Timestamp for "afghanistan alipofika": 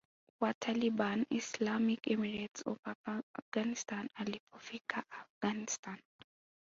3.37-5.05